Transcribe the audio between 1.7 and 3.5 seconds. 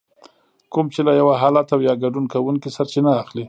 او يا ګډون کوونکي سرچينه اخلي.